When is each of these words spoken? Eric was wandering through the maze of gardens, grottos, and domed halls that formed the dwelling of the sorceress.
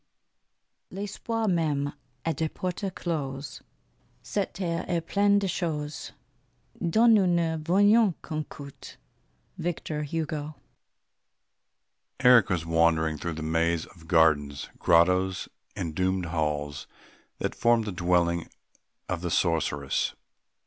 Eric 0.91 1.11
was 1.29 1.45
wandering 1.45 1.87
through 2.25 2.63
the 2.63 2.93
maze 13.43 13.85
of 13.85 14.07
gardens, 14.07 14.69
grottos, 14.79 15.49
and 15.75 15.93
domed 15.93 16.25
halls 16.25 16.87
that 17.37 17.53
formed 17.53 17.85
the 17.85 17.91
dwelling 17.91 18.49
of 19.07 19.21
the 19.21 19.29
sorceress. 19.29 20.15